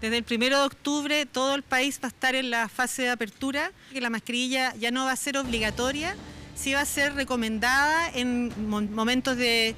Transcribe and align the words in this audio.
Desde 0.00 0.18
el 0.18 0.24
primero 0.24 0.58
de 0.58 0.66
octubre 0.66 1.24
todo 1.24 1.54
el 1.54 1.62
país 1.62 1.98
va 2.02 2.06
a 2.06 2.08
estar 2.08 2.34
en 2.34 2.50
la 2.50 2.68
fase 2.68 3.02
de 3.02 3.10
apertura, 3.10 3.72
que 3.92 4.00
la 4.00 4.10
mascarilla 4.10 4.74
ya 4.76 4.90
no 4.90 5.06
va 5.06 5.12
a 5.12 5.16
ser 5.16 5.38
obligatoria, 5.38 6.14
sí 6.54 6.74
va 6.74 6.80
a 6.80 6.86
ser 6.86 7.14
recomendada 7.14 8.10
en 8.12 8.52
momentos 8.94 9.36
de, 9.36 9.74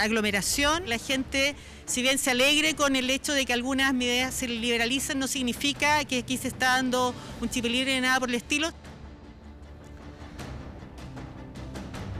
aglomeración. 0.00 0.88
La 0.88 0.98
gente, 0.98 1.54
si 1.86 2.02
bien 2.02 2.18
se 2.18 2.30
alegre 2.30 2.74
con 2.74 2.96
el 2.96 3.10
hecho 3.10 3.32
de 3.32 3.44
que 3.44 3.52
algunas 3.52 3.92
medidas 3.94 4.34
se 4.34 4.48
liberalizan, 4.48 5.18
no 5.18 5.26
significa 5.26 6.04
que 6.04 6.18
aquí 6.18 6.36
se 6.36 6.48
está 6.48 6.74
dando 6.76 7.14
un 7.40 7.50
chip 7.50 7.64
libre 7.64 7.94
ni 7.94 8.00
nada 8.00 8.20
por 8.20 8.28
el 8.28 8.36
estilo. 8.36 8.72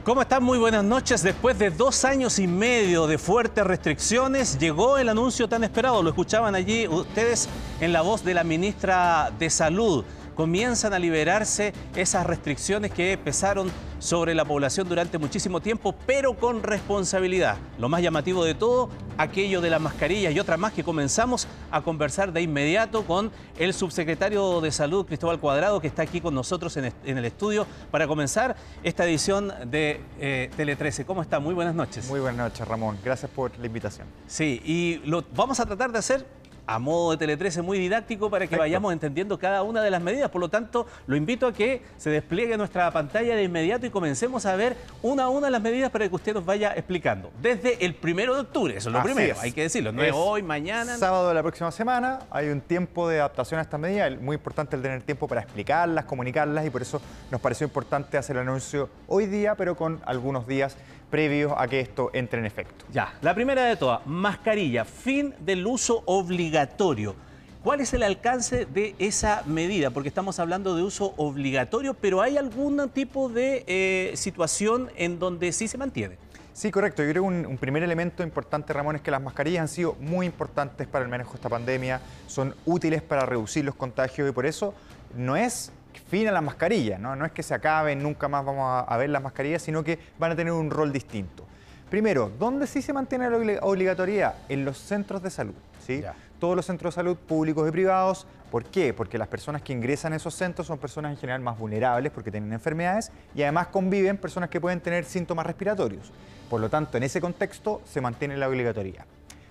¿Cómo 0.07 0.23
están? 0.23 0.45
Muy 0.45 0.57
buenas 0.57 0.85
noches. 0.85 1.21
Después 1.21 1.59
de 1.59 1.69
dos 1.71 2.05
años 2.05 2.39
y 2.39 2.47
medio 2.47 3.09
de 3.09 3.19
fuertes 3.19 3.67
restricciones, 3.67 4.57
llegó 4.57 4.99
el 4.99 5.09
anuncio 5.09 5.49
tan 5.49 5.65
esperado. 5.65 6.01
Lo 6.01 6.11
escuchaban 6.11 6.55
allí 6.55 6.87
ustedes 6.87 7.49
en 7.81 7.93
la 7.93 8.03
voz 8.03 8.25
de 8.25 8.33
la 8.33 8.45
ministra 8.45 9.33
de 9.37 9.51
Salud 9.51 10.05
comienzan 10.37 10.93
a 10.93 10.99
liberarse 10.99 11.73
esas 11.97 12.27
restricciones 12.27 12.93
que 12.93 13.19
pesaron 13.19 13.73
sobre 13.99 14.35
la 14.35 14.45
población 14.45 14.89
durante 14.89 15.19
muchísimo 15.19 15.61
tiempo, 15.61 15.95
pero 16.07 16.35
con 16.35 16.63
responsabilidad. 16.63 17.57
Lo 17.79 17.89
más 17.89 18.03
llamativo 18.03 18.45
de 18.45 18.55
todo, 18.55 18.91
aquello 19.17 19.61
de 19.61 19.71
las 19.71 19.81
mascarillas 19.81 20.35
y 20.35 20.39
otras 20.39 20.59
más 20.59 20.73
que 20.73 20.85
comenzamos 20.85 21.49
a 21.71 21.81
conversar 21.83 22.33
de 22.33 22.43
inmediato 22.43 23.05
con 23.05 23.33
el 23.59 23.73
subsecretario 23.73 24.61
de 24.61 24.71
Salud, 24.71 25.07
Cristóbal 25.07 25.41
Cuadrado, 25.41 25.81
que 25.81 25.89
está 25.89 26.03
aquí 26.03 26.21
con 26.21 26.35
nosotros 26.35 26.77
en 26.77 26.93
el 27.05 27.25
estudio 27.25 27.67
para 27.91 28.07
comenzar 28.07 28.55
esta 28.83 29.07
edición 29.07 29.53
de 29.67 30.01
eh, 30.21 30.51
Tele 30.57 30.77
13. 30.77 31.07
¿Cómo 31.07 31.23
está? 31.23 31.41
Muy 31.41 31.55
buenas 31.55 31.75
noches. 31.75 32.09
Muy 32.09 32.21
buenas 32.21 32.39
noches, 32.39 32.69
Ramón. 32.69 32.99
Gracias 33.03 33.31
por 33.31 33.59
la 33.59 33.67
invitación. 33.67 34.07
Sí, 34.27 34.61
y 34.65 35.01
lo 35.09 35.25
vamos 35.35 35.59
a 35.61 35.67
tratar 35.67 35.91
de 35.91 35.99
hacer 35.99 36.27
a 36.67 36.79
modo 36.79 37.13
de 37.13 37.17
Tele 37.17 37.37
13 37.37 37.63
muy 37.63 37.79
didáctico 37.79 38.31
para 38.31 38.47
que 38.47 38.57
vayamos 38.57 38.93
entendiendo 38.93 39.39
cada 39.39 39.63
una 39.63 39.83
de 39.83 39.91
las 39.91 40.03
medidas. 40.03 40.31
Por 40.31 40.41
lo 40.41 40.49
tanto, 40.49 40.87
lo 41.07 41.17
invito 41.17 41.47
a 41.47 41.53
que 41.53 41.83
se 41.97 42.11
despliegue 42.11 42.57
nuestra 42.57 42.91
pantalla 42.91 43.37
de 43.37 43.45
inmediato 43.45 43.87
y 43.87 43.91
comencemos 43.91 44.47
a 44.47 44.57
ver 44.57 44.77
una 45.03 45.25
a 45.25 45.29
una 45.29 45.51
las 45.51 45.63
medidas 45.63 45.91
para 45.91 46.09
que 46.09 46.15
usted 46.15 46.35
nos 46.35 46.45
vaya 46.45 46.73
explicando. 46.75 47.31
Desde 47.41 47.85
el 47.85 47.95
primero 47.95 48.35
de 48.35 48.41
octubre, 48.41 48.77
eso 48.77 48.89
es 48.89 48.95
lo 48.95 49.03
primero, 49.03 49.37
hay 49.41 49.53
que 49.53 49.63
decirlo, 49.63 49.93
no 49.93 50.03
es, 50.03 50.13
hoy, 50.15 50.43
mañana. 50.43 50.97
Sábado 50.97 51.29
de 51.29 51.35
la 51.35 51.43
próxima 51.43 51.71
semana 51.71 52.21
hay 52.31 52.49
un 52.49 52.61
tiempo 52.61 53.09
de 53.09 53.19
adaptación 53.19 53.59
a 53.59 53.63
estas 53.63 53.81
medidas, 53.81 54.21
muy 54.21 54.35
importante 54.35 54.77
el 54.77 54.83
tener 54.83 55.03
tiempo 55.03 55.29
para 55.29 55.43
explicarlas, 55.43 56.05
comunicarlas 56.05 56.67
y 56.67 56.71
por 56.71 56.83
eso 56.83 57.01
nos 57.31 57.41
pareció 57.41 57.67
importante 57.67 58.19
hacer 58.19 58.37
el 58.37 58.43
anuncio 58.43 58.89
hoy 59.07 59.27
día, 59.27 59.55
pero 59.55 59.77
con 59.77 60.01
algunos 60.05 60.47
días 60.47 60.77
previos 61.11 61.53
a 61.57 61.67
que 61.69 61.81
esto 61.81 62.11
entre 62.13 62.41
en 62.41 62.47
efecto. 62.47 62.85
Ya, 62.93 63.15
la 63.23 63.35
primera 63.35 63.65
de 63.65 63.77
todas, 63.77 64.07
mascarilla, 64.07 64.85
fin 64.85 65.35
del 65.41 65.67
uso 65.67 66.03
obligatorio. 66.07 67.15
¿Cuál 67.63 67.81
es 67.81 67.93
el 67.95 68.05
alcance 68.05 68.65
de 68.67 68.95
esa 68.99 69.43
medida? 69.45 69.91
Porque 69.91 70.09
estamos 70.09 70.39
hablando 70.39 70.77
de 70.77 70.83
uso 70.83 71.15
obligatorio, 71.17 71.95
pero 71.95 72.23
¿hay 72.23 72.37
algún 72.37 72.89
tipo 72.91 73.29
de 73.29 73.65
eh, 73.67 74.13
situación 74.15 74.89
en 74.97 75.19
donde 75.19 75.51
sí 75.51 75.67
se 75.67 75.77
mantiene? 75.77 76.17
Sí, 76.53 76.71
correcto. 76.71 77.03
Yo 77.03 77.11
creo 77.11 77.23
que 77.25 77.29
un, 77.29 77.45
un, 77.45 77.59
primer 77.59 77.83
elemento 77.83 78.23
importante, 78.23 78.73
Ramón, 78.73 78.97
es 78.97 79.03
que 79.03 79.11
las 79.11 79.21
mascarillas 79.21 79.63
han 79.63 79.69
sido 79.69 79.97
muy 80.01 80.27
importantes 80.27 80.87
para 80.87 81.05
el 81.05 81.11
manejo 81.11 81.33
de 81.33 81.37
esta 81.37 81.49
pandemia, 81.49 82.01
son 82.29 82.55
útiles 82.65 83.03
para 83.03 83.27
reducir 83.27 83.65
los 83.65 83.75
contagios 83.75 84.29
y 84.29 84.33
por 84.33 84.47
eso 84.47 84.73
no 85.17 85.37
es 85.37 85.73
fin 85.99 86.29
a 86.29 86.33
las 86.33 86.43
mascarillas, 86.43 87.01
¿no? 87.01 87.17
no 87.17 87.25
es 87.25 87.33
que 87.33 87.43
se 87.43 87.55
acaben, 87.55 88.03
nunca 88.03 88.29
más 88.29 88.45
vamos 88.45 88.85
a, 88.87 88.97
ver 88.97 89.11
las 89.11 89.23
mascarillas, 89.23 89.63
sino 89.63 89.83
que 89.83 89.99
van 90.19 90.33
a 90.33 90.37
tener 90.37 90.53
un 90.53 90.71
rol 90.71 90.93
distinto. 90.93 91.45
Primero, 91.91 92.33
¿dónde 92.39 92.67
sí 92.67 92.83
se 92.83 92.93
mantiene 92.93 93.31
la 93.31 93.61
obligatoriedad? 93.63 94.35
En 94.49 94.65
los 94.65 94.79
centros 94.79 95.23
de 95.23 95.31
salud. 95.31 95.55
¿sí? 95.85 96.03
Todos 96.41 96.57
los 96.57 96.67
centros 96.67 96.95
de 96.95 96.97
salud 96.97 97.17
públicos 97.17 97.69
y 97.69 97.71
privados. 97.71 98.27
¿Por 98.51 98.65
qué? 98.65 98.93
Porque 98.93 99.19
las 99.19 99.29
personas 99.29 99.63
que 99.63 99.73
ingresan 99.73 100.13
a 100.13 100.17
esos 100.17 100.35
centros 100.35 100.67
son 100.67 100.79
personas 100.79 101.13
en 101.13 101.19
general 101.19 101.41
más 101.41 101.59
vulnerables 101.59 102.13
porque 102.13 102.31
tienen 102.31 102.53
enfermedades 102.53 103.11
y 103.35 103.43
además 103.43 103.69
conviven 103.69 104.17
personas 104.17 104.51
que 104.51 104.61
pueden 104.61 104.81
tener 104.81 105.05
síntomas 105.05 105.47
respiratorios. 105.47 106.13
Por 106.51 106.61
lo 106.61 106.69
tanto, 106.69 106.97
en 106.97 107.03
ese 107.03 107.21
contexto 107.21 107.83
se 107.85 108.01
mantiene 108.01 108.37
la 108.37 108.49
obligatoriedad. 108.49 109.05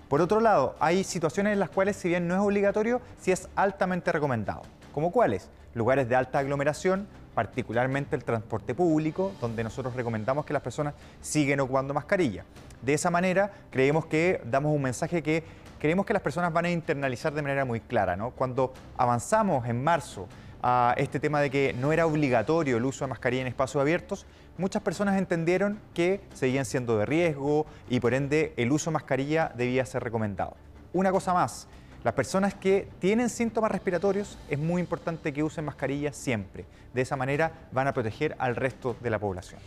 Por 0.08 0.20
otro 0.20 0.40
lado, 0.40 0.76
hay 0.78 1.02
situaciones 1.02 1.52
en 1.52 1.58
las 1.58 1.68
cuales, 1.68 1.96
si 1.96 2.08
bien 2.08 2.28
no 2.28 2.34
es 2.34 2.40
obligatorio, 2.40 3.00
sí 3.20 3.32
es 3.32 3.48
altamente 3.56 4.12
recomendado. 4.12 4.62
¿Como 4.96 5.12
cuáles? 5.12 5.50
lugares 5.74 6.08
de 6.08 6.16
alta 6.16 6.38
aglomeración, 6.38 7.06
particularmente 7.34 8.16
el 8.16 8.24
transporte 8.24 8.74
público, 8.74 9.30
donde 9.42 9.62
nosotros 9.62 9.94
recomendamos 9.94 10.46
que 10.46 10.54
las 10.54 10.62
personas 10.62 10.94
siguen 11.20 11.60
ocupando 11.60 11.92
mascarilla. 11.92 12.46
De 12.80 12.94
esa 12.94 13.10
manera, 13.10 13.52
creemos 13.70 14.06
que 14.06 14.40
damos 14.46 14.74
un 14.74 14.80
mensaje 14.80 15.22
que 15.22 15.44
creemos 15.78 16.06
que 16.06 16.14
las 16.14 16.22
personas 16.22 16.50
van 16.50 16.64
a 16.64 16.70
internalizar 16.70 17.34
de 17.34 17.42
manera 17.42 17.66
muy 17.66 17.80
clara. 17.80 18.16
¿no? 18.16 18.30
Cuando 18.30 18.72
avanzamos 18.96 19.68
en 19.68 19.84
marzo 19.84 20.28
a 20.62 20.94
este 20.96 21.20
tema 21.20 21.42
de 21.42 21.50
que 21.50 21.74
no 21.78 21.92
era 21.92 22.06
obligatorio 22.06 22.78
el 22.78 22.84
uso 22.86 23.04
de 23.04 23.10
mascarilla 23.10 23.42
en 23.42 23.48
espacios 23.48 23.82
abiertos, 23.82 24.24
muchas 24.56 24.80
personas 24.80 25.18
entendieron 25.18 25.78
que 25.92 26.22
seguían 26.32 26.64
siendo 26.64 26.96
de 26.96 27.04
riesgo 27.04 27.66
y 27.90 28.00
por 28.00 28.14
ende 28.14 28.54
el 28.56 28.72
uso 28.72 28.88
de 28.88 28.94
mascarilla 28.94 29.52
debía 29.54 29.84
ser 29.84 30.02
recomendado. 30.02 30.56
Una 30.94 31.12
cosa 31.12 31.34
más, 31.34 31.68
las 32.04 32.14
personas 32.14 32.54
que 32.54 32.88
tienen 32.98 33.28
síntomas 33.28 33.70
respiratorios 33.70 34.38
es 34.48 34.58
muy 34.58 34.80
importante 34.80 35.32
que 35.32 35.42
usen 35.42 35.64
mascarilla 35.64 36.12
siempre. 36.12 36.64
De 36.94 37.02
esa 37.02 37.16
manera 37.16 37.68
van 37.72 37.88
a 37.88 37.92
proteger 37.92 38.36
al 38.38 38.56
resto 38.56 38.96
de 39.00 39.10
la 39.10 39.18
población. 39.18 39.60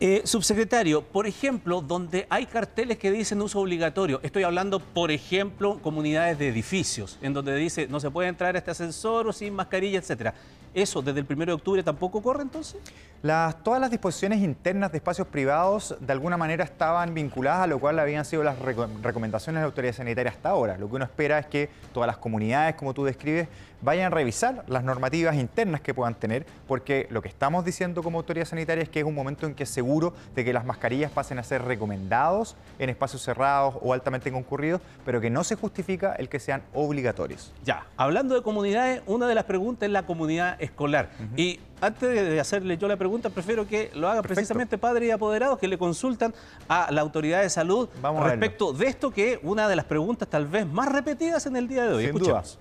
Eh, 0.00 0.22
subsecretario, 0.24 1.02
por 1.02 1.26
ejemplo, 1.26 1.80
donde 1.80 2.28
hay 2.30 2.46
carteles 2.46 2.98
que 2.98 3.10
dicen 3.10 3.42
uso 3.42 3.58
obligatorio, 3.58 4.20
estoy 4.22 4.44
hablando, 4.44 4.78
por 4.78 5.10
ejemplo, 5.10 5.80
comunidades 5.82 6.38
de 6.38 6.48
edificios, 6.48 7.18
en 7.20 7.34
donde 7.34 7.56
dice 7.56 7.88
no 7.88 7.98
se 7.98 8.08
puede 8.08 8.28
entrar 8.28 8.54
a 8.54 8.58
este 8.58 8.70
ascensor 8.70 9.26
o 9.26 9.32
sin 9.32 9.54
mascarilla, 9.54 9.98
etcétera. 9.98 10.34
¿Eso 10.78 11.02
desde 11.02 11.18
el 11.18 11.26
1 11.28 11.46
de 11.46 11.52
octubre 11.52 11.82
tampoco 11.82 12.22
corre 12.22 12.42
entonces? 12.42 12.80
Las, 13.20 13.64
todas 13.64 13.80
las 13.80 13.90
disposiciones 13.90 14.38
internas 14.38 14.92
de 14.92 14.98
espacios 14.98 15.26
privados 15.26 15.96
de 15.98 16.12
alguna 16.12 16.36
manera 16.36 16.62
estaban 16.62 17.14
vinculadas 17.14 17.62
a 17.62 17.66
lo 17.66 17.80
cual 17.80 17.98
habían 17.98 18.24
sido 18.24 18.44
las 18.44 18.56
recomendaciones 18.60 19.58
de 19.58 19.62
la 19.62 19.66
autoridad 19.66 19.92
sanitaria 19.92 20.30
hasta 20.30 20.50
ahora. 20.50 20.78
Lo 20.78 20.88
que 20.88 20.94
uno 20.94 21.04
espera 21.04 21.40
es 21.40 21.46
que 21.46 21.68
todas 21.92 22.06
las 22.06 22.18
comunidades, 22.18 22.76
como 22.76 22.94
tú 22.94 23.04
describes, 23.04 23.48
vayan 23.80 24.06
a 24.06 24.10
revisar 24.10 24.64
las 24.68 24.84
normativas 24.84 25.36
internas 25.36 25.80
que 25.80 25.94
puedan 25.94 26.14
tener, 26.14 26.46
porque 26.66 27.06
lo 27.10 27.22
que 27.22 27.28
estamos 27.28 27.64
diciendo 27.64 28.02
como 28.02 28.18
autoridad 28.18 28.46
sanitaria 28.46 28.82
es 28.82 28.88
que 28.88 29.00
es 29.00 29.04
un 29.04 29.14
momento 29.14 29.46
en 29.46 29.54
que 29.54 29.64
es 29.64 29.70
seguro 29.70 30.14
de 30.34 30.44
que 30.44 30.52
las 30.52 30.64
mascarillas 30.64 31.10
pasen 31.10 31.38
a 31.38 31.42
ser 31.42 31.62
recomendados 31.62 32.56
en 32.78 32.88
espacios 32.88 33.22
cerrados 33.22 33.74
o 33.80 33.92
altamente 33.92 34.30
concurridos, 34.30 34.80
pero 35.04 35.20
que 35.20 35.30
no 35.30 35.42
se 35.44 35.56
justifica 35.56 36.14
el 36.14 36.28
que 36.28 36.38
sean 36.40 36.62
obligatorios. 36.72 37.52
Ya, 37.64 37.86
hablando 37.96 38.34
de 38.34 38.42
comunidades, 38.42 39.02
una 39.06 39.26
de 39.26 39.34
las 39.34 39.44
preguntas 39.44 39.88
es 39.88 39.92
la 39.92 40.06
comunidad 40.06 40.60
escolar. 40.68 41.10
Y 41.36 41.60
antes 41.80 42.08
de 42.08 42.40
hacerle 42.40 42.76
yo 42.76 42.88
la 42.88 42.96
pregunta, 42.96 43.30
prefiero 43.30 43.66
que 43.66 43.90
lo 43.94 44.08
haga 44.08 44.22
precisamente 44.22 44.78
padres 44.78 45.08
y 45.08 45.10
apoderados 45.10 45.58
que 45.58 45.68
le 45.68 45.78
consultan 45.78 46.34
a 46.68 46.90
la 46.90 47.00
autoridad 47.00 47.42
de 47.42 47.50
salud 47.50 47.88
respecto 48.22 48.72
de 48.72 48.86
esto 48.86 49.10
que 49.10 49.34
es 49.34 49.38
una 49.42 49.68
de 49.68 49.76
las 49.76 49.84
preguntas 49.84 50.28
tal 50.28 50.46
vez 50.46 50.66
más 50.66 50.90
repetidas 50.90 51.46
en 51.46 51.56
el 51.56 51.68
día 51.68 51.84
de 51.84 51.94
hoy. 51.94 52.06
Sin 52.06 52.14
Escuchemos. 52.14 52.58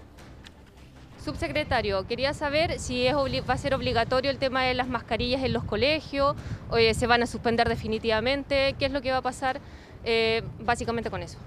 Subsecretario, 1.24 2.08
quería 2.08 2.34
saber 2.34 2.80
si 2.80 3.06
es 3.06 3.14
va 3.14 3.54
a 3.54 3.58
ser 3.58 3.74
obligatorio 3.74 4.32
el 4.32 4.38
tema 4.38 4.64
de 4.64 4.74
las 4.74 4.88
mascarillas 4.88 5.44
en 5.44 5.52
los 5.52 5.66
colegios, 5.66 6.38
o 6.70 6.78
se 6.78 7.08
van 7.08 7.22
a 7.22 7.28
suspender 7.28 7.68
definitivamente, 7.68 8.76
qué 8.80 8.86
es 8.86 8.92
lo 8.92 9.02
que 9.02 9.12
va 9.12 9.18
a 9.18 9.22
pasar 9.22 9.60
eh, 10.06 10.42
básicamente 10.60 11.10
con 11.10 11.22
eso. 11.22 11.38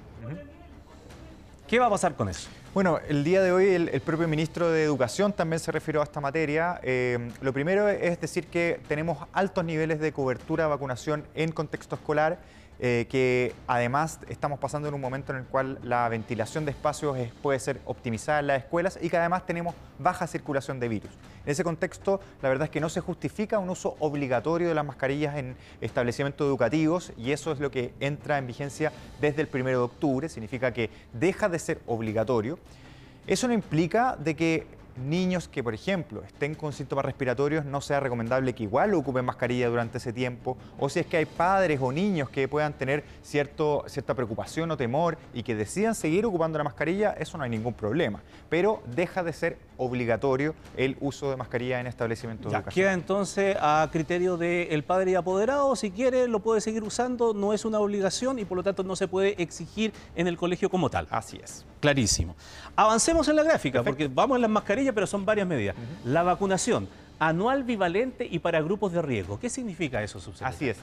¿Qué 1.66 1.78
va 1.78 1.86
a 1.86 1.90
pasar 1.90 2.14
con 2.14 2.28
eso? 2.28 2.50
Bueno, 2.72 3.00
el 3.08 3.24
día 3.24 3.42
de 3.42 3.50
hoy 3.50 3.66
el, 3.66 4.00
propio 4.00 4.28
ministro 4.28 4.70
de 4.70 4.84
Educación 4.84 5.32
también 5.32 5.58
se 5.58 5.72
refirió 5.72 6.02
a 6.02 6.04
esta 6.04 6.20
materia. 6.20 6.78
Eh, 6.84 7.18
lo 7.40 7.52
primero 7.52 7.88
es 7.88 8.20
decir 8.20 8.46
que 8.46 8.78
tenemos 8.86 9.26
altos 9.32 9.64
niveles 9.64 9.98
de 9.98 10.12
cobertura 10.12 10.64
de 10.64 10.70
vacunación 10.70 11.24
en 11.34 11.50
contexto 11.50 11.96
escolar 11.96 12.38
eh, 12.82 13.06
que 13.10 13.54
además 13.66 14.20
estamos 14.28 14.58
pasando 14.58 14.88
en 14.88 14.94
un 14.94 15.02
momento 15.02 15.32
en 15.32 15.40
el 15.40 15.44
cual 15.44 15.78
la 15.82 16.08
ventilación 16.08 16.64
de 16.64 16.70
espacios 16.70 17.14
puede 17.42 17.58
ser 17.58 17.78
optimizada 17.84 18.40
en 18.40 18.46
las 18.46 18.62
escuelas 18.62 18.98
y 19.02 19.10
que 19.10 19.18
además 19.18 19.44
tenemos 19.44 19.74
baja 19.98 20.26
circulación 20.26 20.80
de 20.80 20.88
virus. 20.88 21.10
En 21.44 21.52
ese 21.52 21.62
contexto, 21.62 22.20
la 22.40 22.48
verdad 22.48 22.64
es 22.64 22.70
que 22.70 22.80
no 22.80 22.88
se 22.88 23.00
justifica 23.00 23.58
un 23.58 23.68
uso 23.68 23.96
obligatorio 23.98 24.68
de 24.68 24.74
las 24.74 24.86
mascarillas 24.86 25.36
en 25.36 25.56
establecimientos 25.82 26.46
educativos 26.46 27.12
y 27.18 27.32
eso 27.32 27.52
es 27.52 27.60
lo 27.60 27.70
que 27.70 27.92
entra 28.00 28.38
en 28.38 28.46
vigencia 28.46 28.92
desde 29.20 29.42
el 29.42 29.48
1 29.52 29.68
de 29.68 29.76
octubre, 29.76 30.28
significa 30.30 30.72
que 30.72 30.88
deja 31.12 31.50
de 31.50 31.58
ser 31.58 31.80
obligatorio. 31.86 32.58
Eso 33.26 33.46
no 33.46 33.52
implica 33.52 34.16
de 34.16 34.34
que 34.34 34.66
niños 34.96 35.48
que, 35.48 35.62
por 35.62 35.74
ejemplo, 35.74 36.22
estén 36.22 36.54
con 36.54 36.72
síntomas 36.72 37.04
respiratorios, 37.04 37.64
no 37.64 37.80
sea 37.80 38.00
recomendable 38.00 38.54
que 38.54 38.64
igual 38.64 38.94
ocupen 38.94 39.24
mascarilla 39.24 39.68
durante 39.68 39.98
ese 39.98 40.12
tiempo, 40.12 40.56
o 40.78 40.88
si 40.88 41.00
es 41.00 41.06
que 41.06 41.16
hay 41.16 41.26
padres 41.26 41.80
o 41.82 41.92
niños 41.92 42.30
que 42.30 42.48
puedan 42.48 42.72
tener 42.72 43.04
cierto, 43.22 43.84
cierta 43.86 44.14
preocupación 44.14 44.70
o 44.70 44.76
temor 44.76 45.18
y 45.34 45.42
que 45.42 45.54
decidan 45.54 45.94
seguir 45.94 46.26
ocupando 46.26 46.58
la 46.58 46.64
mascarilla, 46.64 47.12
eso 47.12 47.38
no 47.38 47.44
hay 47.44 47.50
ningún 47.50 47.74
problema. 47.74 48.20
Pero 48.48 48.82
deja 48.94 49.22
de 49.22 49.32
ser 49.32 49.58
obligatorio 49.76 50.54
el 50.76 50.96
uso 51.00 51.30
de 51.30 51.36
mascarilla 51.36 51.80
en 51.80 51.86
establecimientos 51.86 52.52
ya, 52.52 52.62
Queda 52.62 52.92
entonces 52.92 53.56
a 53.60 53.88
criterio 53.90 54.36
del 54.36 54.84
padre 54.84 55.12
y 55.12 55.14
apoderado, 55.14 55.74
si 55.76 55.90
quiere 55.90 56.28
lo 56.28 56.40
puede 56.40 56.60
seguir 56.60 56.82
usando, 56.82 57.32
no 57.34 57.52
es 57.52 57.64
una 57.64 57.78
obligación 57.78 58.38
y 58.38 58.44
por 58.44 58.56
lo 58.56 58.62
tanto 58.62 58.82
no 58.82 58.96
se 58.96 59.08
puede 59.08 59.40
exigir 59.42 59.92
en 60.14 60.26
el 60.26 60.36
colegio 60.36 60.70
como 60.70 60.90
tal. 60.90 61.06
Así 61.10 61.40
es. 61.42 61.64
Clarísimo. 61.80 62.36
Avancemos 62.76 63.26
en 63.28 63.36
la 63.36 63.42
gráfica, 63.42 63.82
porque 63.82 64.08
vamos 64.08 64.36
en 64.36 64.42
las 64.42 64.50
mascarillas, 64.50 64.79
pero 64.94 65.06
son 65.06 65.24
varias 65.24 65.46
medidas. 65.46 65.76
La 66.04 66.22
vacunación, 66.22 66.88
anual 67.18 67.64
bivalente 67.64 68.26
y 68.28 68.38
para 68.38 68.60
grupos 68.60 68.92
de 68.92 69.02
riesgo. 69.02 69.38
¿Qué 69.38 69.50
significa 69.50 70.02
eso, 70.02 70.18
subsecretario? 70.20 70.56
Así 70.56 70.68
es. 70.68 70.78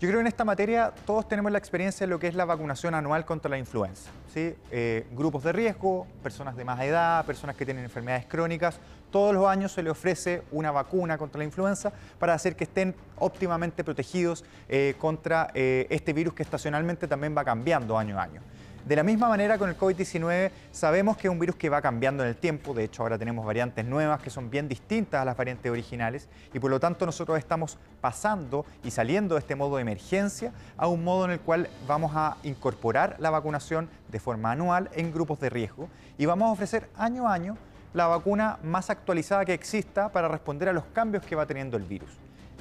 Yo 0.00 0.08
creo 0.08 0.18
que 0.18 0.22
en 0.22 0.26
esta 0.26 0.44
materia 0.44 0.92
todos 1.06 1.28
tenemos 1.28 1.52
la 1.52 1.58
experiencia 1.58 2.04
de 2.04 2.10
lo 2.10 2.18
que 2.18 2.26
es 2.26 2.34
la 2.34 2.44
vacunación 2.44 2.94
anual 2.94 3.24
contra 3.24 3.48
la 3.48 3.58
influenza. 3.58 4.10
¿sí? 4.32 4.54
Eh, 4.70 5.06
grupos 5.12 5.44
de 5.44 5.52
riesgo, 5.52 6.06
personas 6.22 6.56
de 6.56 6.64
más 6.64 6.80
edad, 6.82 7.24
personas 7.24 7.54
que 7.54 7.64
tienen 7.64 7.84
enfermedades 7.84 8.26
crónicas, 8.26 8.80
todos 9.12 9.32
los 9.32 9.46
años 9.46 9.70
se 9.70 9.82
le 9.82 9.90
ofrece 9.90 10.42
una 10.50 10.72
vacuna 10.72 11.16
contra 11.16 11.38
la 11.38 11.44
influenza 11.44 11.92
para 12.18 12.34
hacer 12.34 12.56
que 12.56 12.64
estén 12.64 12.94
óptimamente 13.18 13.84
protegidos 13.84 14.44
eh, 14.68 14.96
contra 14.98 15.50
eh, 15.54 15.86
este 15.88 16.12
virus 16.12 16.34
que 16.34 16.42
estacionalmente 16.42 17.06
también 17.06 17.34
va 17.36 17.44
cambiando 17.44 17.96
año 17.96 18.18
a 18.18 18.24
año. 18.24 18.40
De 18.84 18.96
la 18.96 19.02
misma 19.02 19.30
manera 19.30 19.56
con 19.56 19.70
el 19.70 19.78
COVID-19 19.78 20.50
sabemos 20.70 21.16
que 21.16 21.28
es 21.28 21.32
un 21.32 21.38
virus 21.38 21.56
que 21.56 21.70
va 21.70 21.80
cambiando 21.80 22.22
en 22.22 22.28
el 22.28 22.36
tiempo, 22.36 22.74
de 22.74 22.84
hecho 22.84 23.02
ahora 23.02 23.16
tenemos 23.16 23.46
variantes 23.46 23.82
nuevas 23.86 24.20
que 24.20 24.28
son 24.28 24.50
bien 24.50 24.68
distintas 24.68 25.22
a 25.22 25.24
las 25.24 25.38
variantes 25.38 25.72
originales 25.72 26.28
y 26.52 26.58
por 26.58 26.70
lo 26.70 26.78
tanto 26.78 27.06
nosotros 27.06 27.38
estamos 27.38 27.78
pasando 28.02 28.66
y 28.84 28.90
saliendo 28.90 29.36
de 29.36 29.38
este 29.38 29.54
modo 29.54 29.76
de 29.76 29.82
emergencia 29.82 30.52
a 30.76 30.86
un 30.86 31.02
modo 31.02 31.24
en 31.24 31.30
el 31.30 31.40
cual 31.40 31.70
vamos 31.88 32.12
a 32.14 32.36
incorporar 32.42 33.16
la 33.20 33.30
vacunación 33.30 33.88
de 34.12 34.20
forma 34.20 34.52
anual 34.52 34.90
en 34.92 35.14
grupos 35.14 35.40
de 35.40 35.48
riesgo 35.48 35.88
y 36.18 36.26
vamos 36.26 36.50
a 36.50 36.52
ofrecer 36.52 36.90
año 36.98 37.26
a 37.26 37.32
año 37.32 37.56
la 37.94 38.06
vacuna 38.06 38.58
más 38.62 38.90
actualizada 38.90 39.46
que 39.46 39.54
exista 39.54 40.10
para 40.10 40.28
responder 40.28 40.68
a 40.68 40.74
los 40.74 40.84
cambios 40.92 41.24
que 41.24 41.34
va 41.34 41.46
teniendo 41.46 41.78
el 41.78 41.84
virus. 41.84 42.10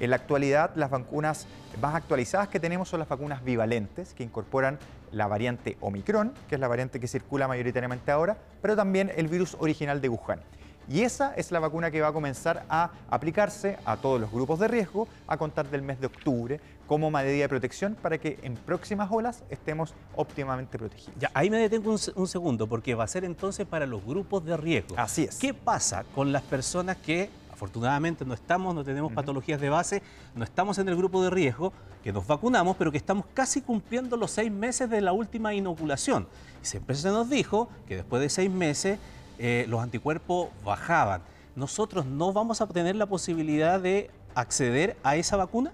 En 0.03 0.09
la 0.09 0.17
actualidad, 0.17 0.71
las 0.75 0.89
vacunas 0.89 1.47
más 1.81 1.95
actualizadas 1.95 2.49
que 2.49 2.59
tenemos 2.59 2.89
son 2.89 2.99
las 2.99 3.07
vacunas 3.07 3.41
bivalentes, 3.41 4.13
que 4.13 4.25
incorporan 4.25 4.77
la 5.13 5.27
variante 5.27 5.77
Omicron, 5.79 6.33
que 6.49 6.55
es 6.55 6.59
la 6.59 6.67
variante 6.67 6.99
que 6.99 7.07
circula 7.07 7.47
mayoritariamente 7.47 8.11
ahora, 8.11 8.35
pero 8.61 8.75
también 8.75 9.13
el 9.15 9.29
virus 9.29 9.55
original 9.61 10.01
de 10.01 10.09
Wuhan. 10.09 10.41
Y 10.89 11.03
esa 11.03 11.33
es 11.35 11.53
la 11.53 11.59
vacuna 11.59 11.89
que 11.89 12.01
va 12.01 12.09
a 12.09 12.11
comenzar 12.11 12.65
a 12.67 12.91
aplicarse 13.09 13.77
a 13.85 13.95
todos 13.95 14.19
los 14.19 14.29
grupos 14.29 14.59
de 14.59 14.67
riesgo 14.67 15.07
a 15.25 15.37
contar 15.37 15.69
del 15.69 15.81
mes 15.81 16.01
de 16.01 16.07
octubre 16.07 16.59
como 16.85 17.09
medida 17.09 17.43
de 17.43 17.47
protección 17.47 17.95
para 17.95 18.17
que 18.17 18.39
en 18.43 18.55
próximas 18.55 19.07
olas 19.09 19.43
estemos 19.49 19.93
óptimamente 20.17 20.77
protegidos. 20.77 21.17
Ya, 21.17 21.31
ahí 21.33 21.49
me 21.49 21.59
detengo 21.59 21.91
un, 21.91 21.99
un, 22.15 22.27
segundo 22.27 22.67
porque 22.67 22.93
va 22.93 23.05
a 23.05 23.07
ser 23.07 23.23
entonces 23.23 23.65
para 23.65 23.85
los 23.85 24.03
grupos 24.03 24.43
de 24.43 24.57
riesgo. 24.57 24.95
Así 24.97 25.23
es. 25.23 25.39
¿Qué 25.39 25.53
pasa 25.53 26.03
con 26.13 26.33
las 26.33 26.43
personas 26.43 26.97
que 26.97 27.29
afortunadamente 27.53 28.25
no 28.25 28.33
estamos, 28.33 28.73
no 28.75 28.83
tenemos 28.83 29.13
patologías 29.13 29.61
de 29.61 29.69
base, 29.69 30.01
no 30.35 30.43
estamos 30.43 30.77
en 30.79 30.89
el 30.89 30.95
grupo 30.95 31.23
de 31.23 31.29
riesgo, 31.29 31.71
que 32.03 32.11
nos 32.11 32.27
vacunamos, 32.27 32.75
pero 32.75 32.91
que 32.91 32.97
estamos 32.97 33.25
casi 33.33 33.61
cumpliendo 33.61 34.17
los 34.17 34.31
seis 34.31 34.51
meses 34.51 34.89
de 34.89 34.99
la 34.99 35.13
última 35.13 35.53
inoculación. 35.53 36.27
Y 36.61 36.65
siempre 36.65 36.95
se 36.95 37.09
nos 37.09 37.29
dijo 37.29 37.69
que 37.87 37.95
después 37.95 38.21
de 38.21 38.29
seis 38.29 38.51
meses 38.51 38.99
eh, 39.37 39.65
los 39.69 39.81
anticuerpos 39.81 40.49
bajaban. 40.65 41.21
¿Nosotros 41.55 42.05
no 42.05 42.33
vamos 42.33 42.59
a 42.61 42.67
tener 42.67 42.95
la 42.95 43.05
posibilidad 43.05 43.79
de 43.79 44.09
acceder 44.33 44.97
a 45.03 45.15
esa 45.15 45.37
vacuna? 45.37 45.71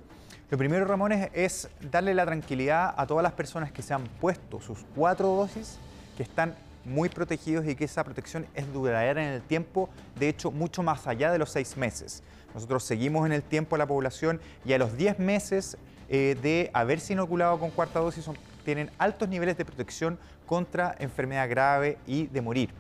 Lo 0.52 0.58
primero, 0.58 0.84
Ramón, 0.86 1.14
es 1.14 1.70
darle 1.80 2.14
la 2.14 2.26
tranquilidad 2.26 2.94
a 2.98 3.08
todas 3.08 3.24
las 3.24 3.34
personas 3.34 3.72
que 3.72 3.82
se 3.82 3.94
han 3.94 4.04
puesto 4.04 4.60
sus 4.60 4.80
cuatro 4.96 5.30
dosis, 5.30 5.78
que 6.18 6.24
están 6.24 6.56
muy 6.86 7.10
protegidos 7.10 7.68
y 7.68 7.76
que 7.76 7.86
esa 7.86 8.04
protección 8.04 8.46
es 8.56 8.72
duradera 8.72 9.24
en 9.24 9.34
el 9.34 9.42
tiempo, 9.42 9.90
de 10.18 10.30
hecho, 10.30 10.52
mucho 10.52 10.84
más 10.84 11.08
allá 11.08 11.32
de 11.32 11.38
los 11.38 11.52
seis 11.52 11.78
meses. 11.78 12.24
Nosotros 12.54 12.84
seguimos 12.84 13.26
en 13.26 13.32
el 13.32 13.44
tiempo 13.44 13.76
a 13.76 13.80
la 13.80 13.86
población 13.86 14.40
y 14.66 14.74
a 14.74 14.78
los 14.78 14.98
10 14.98 15.20
meses 15.20 15.78
eh, 16.10 16.36
de 16.42 16.72
haberse 16.74 17.14
inoculado 17.14 17.60
con 17.60 17.70
cuarta 17.70 18.00
dosis 18.00 18.26
tienen 18.66 18.90
altos 18.98 19.30
niveles 19.30 19.58
de 19.58 19.66
protección 19.66 20.18
contra 20.46 20.96
enfermedad 21.00 21.50
grave 21.50 21.98
y 22.08 22.28
de 22.28 22.42
morir. 22.42 22.72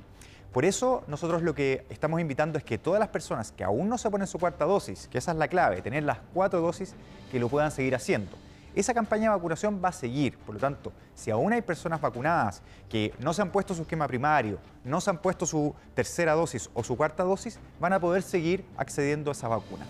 Por 0.51 0.65
eso 0.65 1.03
nosotros 1.07 1.43
lo 1.43 1.53
que 1.53 1.85
estamos 1.89 2.19
invitando 2.19 2.57
es 2.57 2.63
que 2.63 2.79
todas 2.79 2.99
las 2.99 3.09
personas 3.09 3.51
que 3.51 3.63
aún 3.63 3.87
no 3.87 3.99
se 3.99 4.09
ponen 4.09 4.25
su 4.25 4.39
cuarta 4.39 4.65
dosis, 4.65 5.07
que 5.07 5.19
esa 5.19 5.31
es 5.31 5.37
la 5.37 5.47
clave, 5.47 5.81
tener 5.83 6.03
las 6.03 6.17
cuatro 6.33 6.59
dosis, 6.59 6.95
que 7.31 7.39
lo 7.39 7.49
puedan 7.49 7.69
seguir 7.69 7.93
haciendo. 7.93 8.35
Esa 8.75 8.93
campaña 8.93 9.23
de 9.23 9.29
vacunación 9.29 9.81
va 9.83 9.89
a 9.89 9.93
seguir, 9.93 10.37
por 10.37 10.55
lo 10.55 10.61
tanto, 10.61 10.93
si 11.15 11.31
aún 11.31 11.53
hay 11.53 11.61
personas 11.61 11.99
vacunadas 11.99 12.61
que 12.87 13.13
no 13.19 13.33
se 13.33 13.41
han 13.41 13.51
puesto 13.51 13.73
su 13.73 13.81
esquema 13.81 14.07
primario, 14.07 14.59
no 14.83 15.01
se 15.01 15.09
han 15.09 15.17
puesto 15.17 15.45
su 15.45 15.73
tercera 15.95 16.33
dosis 16.33 16.69
o 16.73 16.83
su 16.83 16.95
cuarta 16.95 17.23
dosis, 17.23 17.59
van 17.79 17.93
a 17.93 17.99
poder 17.99 18.21
seguir 18.21 18.63
accediendo 18.77 19.31
a 19.31 19.33
esa 19.33 19.47
vacuna. 19.47 19.85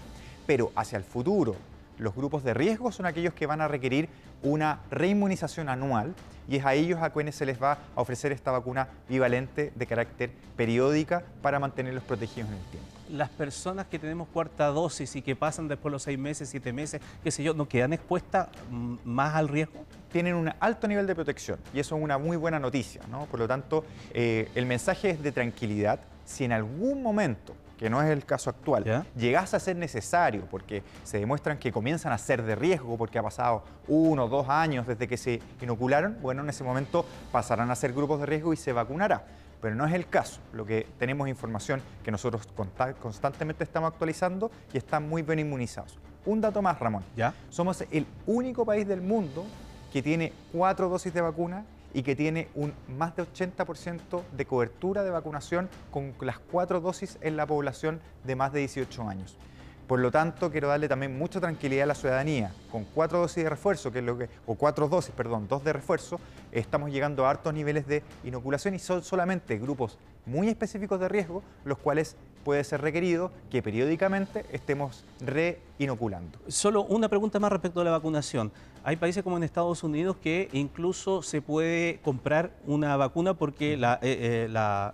Pero 0.48 0.72
hacia 0.76 0.98
el 0.98 1.04
futuro, 1.04 1.56
los 1.98 2.16
grupos 2.16 2.44
de 2.44 2.54
riesgo 2.54 2.92
son 2.92 3.06
aquellos 3.06 3.34
que 3.34 3.46
van 3.46 3.62
a 3.62 3.68
requerir 3.68 4.10
una 4.44 4.80
reinmunización 4.92 5.70
anual 5.70 6.14
y 6.50 6.58
es 6.58 6.66
a 6.66 6.74
ellos 6.74 7.00
a 7.02 7.12
quienes 7.12 7.36
se 7.36 7.46
les 7.46 7.62
va 7.62 7.74
a 7.96 8.02
ofrecer 8.02 8.32
esta 8.32 8.52
vacuna 8.52 8.88
bivalente 9.08 9.72
de 9.76 9.86
carácter 9.86 10.32
periódica 10.58 11.24
para 11.42 11.60
mantenerlos 11.60 12.04
protegidos 12.04 12.50
en 12.50 12.56
el 12.56 12.64
tiempo. 12.64 12.88
Las 13.12 13.30
personas 13.30 13.86
que 13.88 14.00
tenemos 14.00 14.28
cuarta 14.28 14.68
dosis 14.68 15.16
y 15.16 15.22
que 15.22 15.36
pasan 15.36 15.68
después 15.68 15.92
los 15.92 16.04
seis 16.04 16.18
meses, 16.18 16.50
siete 16.50 16.74
meses, 16.74 17.02
qué 17.24 17.32
sé 17.32 17.44
yo, 17.44 17.54
¿no 17.54 17.68
quedan 17.68 17.94
expuestas 17.94 18.48
más 19.04 19.36
al 19.36 19.48
riesgo? 19.48 19.86
Tienen 20.12 20.36
un 20.36 20.52
alto 20.60 20.88
nivel 20.88 21.06
de 21.06 21.16
protección 21.16 21.60
y 21.74 21.80
eso 21.80 21.96
es 21.96 22.04
una 22.04 22.18
muy 22.18 22.38
buena 22.38 22.60
noticia, 22.60 23.02
¿no? 23.10 23.26
Por 23.26 23.40
lo 23.40 23.48
tanto, 23.48 23.86
eh, 24.14 24.50
el 24.56 24.66
mensaje 24.66 25.12
es 25.12 25.22
de 25.22 25.32
tranquilidad. 25.32 26.00
Si 26.26 26.44
en 26.44 26.52
algún 26.52 27.02
momento 27.02 27.56
que 27.80 27.90
no 27.90 28.02
es 28.02 28.10
el 28.10 28.26
caso 28.26 28.50
actual, 28.50 29.06
llegase 29.16 29.56
a 29.56 29.60
ser 29.60 29.78
necesario 29.78 30.46
porque 30.52 30.84
se 31.06 31.18
demuestran 31.18 31.58
que 31.58 31.72
comienzan 31.72 32.12
a 32.12 32.18
ser 32.18 32.44
de 32.44 32.54
riesgo 32.54 32.98
porque 32.98 33.18
ha 33.18 33.24
pasado 33.24 33.64
uno 33.88 34.26
o 34.26 34.28
dos 34.28 34.50
años 34.50 34.86
desde 34.86 35.08
que 35.08 35.16
se 35.16 35.42
inocularon, 35.62 36.18
bueno, 36.22 36.44
en 36.44 36.50
ese 36.50 36.66
momento 36.66 37.06
pasarán 37.32 37.72
a 37.72 37.76
ser 37.76 37.94
grupos 37.94 38.20
de 38.20 38.26
riesgo 38.26 38.52
y 38.52 38.58
se 38.58 38.74
vacunará. 38.74 39.24
Pero 39.62 39.76
no 39.76 39.86
es 39.86 39.94
el 39.94 40.08
caso. 40.08 40.42
Lo 40.52 40.66
que 40.66 40.88
tenemos 40.98 41.30
información 41.30 41.82
que 42.04 42.12
nosotros 42.12 42.48
constantemente 43.02 43.64
estamos 43.64 43.92
actualizando 43.92 44.52
y 44.74 44.78
están 44.78 45.08
muy 45.08 45.22
bien 45.22 45.40
inmunizados. 45.40 45.98
Un 46.26 46.42
dato 46.42 46.62
más, 46.62 46.78
Ramón. 46.80 47.04
¿Ya? 47.16 47.34
Somos 47.50 47.84
el 47.92 48.06
único 48.26 48.66
país 48.66 48.86
del 48.88 49.02
mundo 49.02 49.46
que 49.92 50.02
tiene 50.02 50.34
cuatro 50.52 50.90
dosis 50.90 51.14
de 51.14 51.22
vacuna 51.22 51.66
y 51.94 52.04
que 52.04 52.16
tiene 52.16 52.48
un 52.56 52.74
más 52.88 53.16
de 53.16 53.24
80% 53.24 54.22
de 54.32 54.46
cobertura 54.46 55.04
de 55.04 55.10
vacunación 55.10 55.70
con 55.92 56.14
las 56.22 56.40
cuatro 56.40 56.82
dosis 56.82 57.18
en 57.22 57.38
la 57.38 57.48
población 57.48 58.00
de 58.24 58.36
más 58.36 58.54
de 58.54 58.60
18 58.60 59.08
años. 59.08 59.38
Por 59.90 60.02
lo 60.02 60.12
tanto, 60.12 60.52
quiero 60.52 60.68
darle 60.68 60.88
también 60.88 61.18
mucha 61.18 61.42
tranquilidad 61.42 61.86
a 61.86 61.88
la 61.88 61.96
ciudadanía. 61.96 62.52
Con 62.72 62.84
cuatro 62.86 63.22
dosis 63.22 63.44
de 63.44 63.50
refuerzo, 63.50 63.92
que 63.92 63.98
es 63.98 64.06
lo 64.06 64.20
que, 64.20 64.30
o 64.46 64.54
cuatro 64.54 64.88
dosis, 64.88 65.12
perdón, 65.16 65.48
dos 65.48 65.64
de 65.64 65.74
refuerzo, 65.74 66.20
estamos 66.52 66.92
llegando 66.92 67.26
a 67.26 67.32
altos 67.32 67.52
niveles 67.56 67.88
de 67.88 68.04
inoculación 68.24 68.76
y 68.76 68.80
son 68.80 69.04
solamente 69.04 69.58
grupos 69.58 69.98
muy 70.28 70.48
específicos 70.48 71.00
de 71.00 71.10
riesgo, 71.10 71.42
los 71.66 71.80
cuales 71.80 72.18
puede 72.44 72.64
ser 72.66 72.82
requerido 72.82 73.32
que 73.50 73.64
periódicamente 73.64 74.46
estemos 74.52 75.06
reinoculando. 75.22 76.38
Solo 76.48 76.84
una 76.84 77.10
pregunta 77.10 77.40
más 77.40 77.52
respecto 77.52 77.82
a 77.82 77.84
la 77.84 77.90
vacunación. 77.90 78.52
Hay 78.84 78.98
países 78.98 79.24
como 79.24 79.38
en 79.38 79.44
Estados 79.44 79.84
Unidos 79.84 80.18
que 80.22 80.50
incluso 80.54 81.24
se 81.24 81.42
puede 81.42 81.98
comprar 82.04 82.52
una 82.68 82.96
vacuna 82.96 83.34
porque 83.34 83.76
la, 83.76 83.96
eh, 84.04 84.48
eh, 84.48 84.92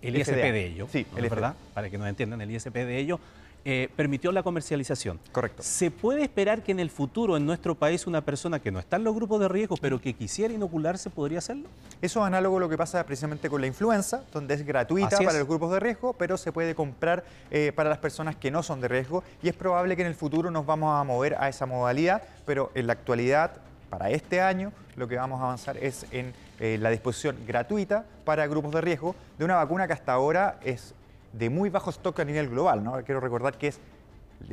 el 0.00 0.16
ISP 0.16 0.30
de 0.30 0.66
ellos, 0.66 0.88
sí, 0.90 1.06
¿verdad? 1.12 1.56
Para 1.74 1.90
que 1.90 1.98
nos 1.98 2.08
entiendan, 2.08 2.40
el 2.40 2.50
ISP 2.50 2.72
de 2.72 2.98
ellos 2.98 3.20
eh, 3.64 3.88
permitió 3.96 4.32
la 4.32 4.42
comercialización. 4.42 5.20
Correcto. 5.32 5.62
¿Se 5.62 5.90
puede 5.90 6.22
esperar 6.22 6.62
que 6.62 6.72
en 6.72 6.80
el 6.80 6.90
futuro 6.90 7.36
en 7.36 7.44
nuestro 7.44 7.74
país 7.74 8.06
una 8.06 8.22
persona 8.22 8.58
que 8.58 8.70
no 8.70 8.78
está 8.78 8.96
en 8.96 9.04
los 9.04 9.14
grupos 9.14 9.40
de 9.40 9.48
riesgo, 9.48 9.76
pero 9.76 10.00
que 10.00 10.14
quisiera 10.14 10.52
inocularse, 10.54 11.10
podría 11.10 11.38
hacerlo? 11.38 11.68
Eso 12.00 12.20
es 12.20 12.26
análogo 12.26 12.56
a 12.56 12.60
lo 12.60 12.68
que 12.68 12.78
pasa 12.78 13.04
precisamente 13.04 13.50
con 13.50 13.60
la 13.60 13.66
influenza, 13.66 14.24
donde 14.32 14.54
es 14.54 14.64
gratuita 14.64 15.18
para 15.18 15.38
los 15.38 15.46
grupos 15.46 15.72
de 15.72 15.80
riesgo, 15.80 16.14
pero 16.14 16.36
se 16.38 16.52
puede 16.52 16.74
comprar 16.74 17.24
eh, 17.50 17.72
para 17.74 17.90
las 17.90 17.98
personas 17.98 18.36
que 18.36 18.50
no 18.50 18.62
son 18.62 18.80
de 18.80 18.88
riesgo 18.88 19.22
y 19.42 19.48
es 19.48 19.54
probable 19.54 19.96
que 19.96 20.02
en 20.02 20.08
el 20.08 20.14
futuro 20.14 20.50
nos 20.50 20.64
vamos 20.64 20.98
a 20.98 21.04
mover 21.04 21.34
a 21.38 21.48
esa 21.48 21.66
modalidad, 21.66 22.22
pero 22.46 22.70
en 22.74 22.86
la 22.86 22.94
actualidad, 22.94 23.52
para 23.90 24.10
este 24.10 24.40
año, 24.40 24.72
lo 24.96 25.08
que 25.08 25.16
vamos 25.16 25.40
a 25.40 25.44
avanzar 25.44 25.76
es 25.76 26.06
en 26.12 26.32
eh, 26.60 26.78
la 26.80 26.90
disposición 26.90 27.36
gratuita 27.46 28.04
para 28.24 28.46
grupos 28.46 28.72
de 28.72 28.80
riesgo 28.80 29.14
de 29.38 29.44
una 29.44 29.56
vacuna 29.56 29.86
que 29.86 29.92
hasta 29.92 30.12
ahora 30.12 30.58
es 30.62 30.94
de 31.32 31.50
muy 31.50 31.70
bajo 31.70 31.90
stock 31.90 32.20
a 32.20 32.24
nivel 32.24 32.48
global. 32.48 32.82
¿no? 32.82 33.02
Quiero 33.04 33.20
recordar 33.20 33.56
que 33.56 33.68
es 33.68 33.80